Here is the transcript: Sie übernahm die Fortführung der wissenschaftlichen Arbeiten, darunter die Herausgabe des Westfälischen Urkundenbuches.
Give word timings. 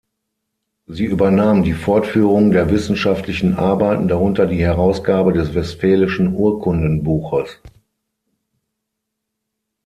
Sie 0.87 1.05
übernahm 1.05 1.61
die 1.61 1.73
Fortführung 1.75 2.49
der 2.49 2.71
wissenschaftlichen 2.71 3.53
Arbeiten, 3.53 4.07
darunter 4.07 4.47
die 4.47 4.57
Herausgabe 4.65 5.31
des 5.31 5.53
Westfälischen 5.53 6.33
Urkundenbuches. 6.33 7.59